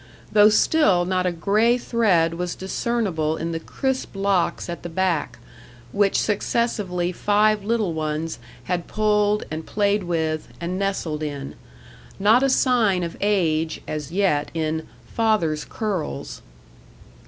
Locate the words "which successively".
5.91-7.11